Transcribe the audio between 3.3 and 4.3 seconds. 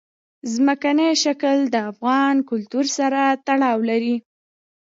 تړاو لري.